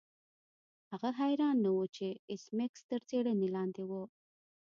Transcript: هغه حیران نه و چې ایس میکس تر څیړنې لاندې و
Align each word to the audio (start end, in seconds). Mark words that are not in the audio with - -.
هغه 0.91 1.09
حیران 1.19 1.55
نه 1.65 1.71
و 1.77 1.81
چې 1.95 2.07
ایس 2.29 2.43
میکس 2.57 2.81
تر 2.89 3.01
څیړنې 3.09 3.47
لاندې 3.55 3.83
و 3.89 3.91